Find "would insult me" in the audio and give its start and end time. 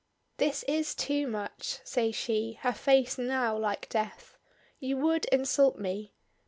4.97-6.15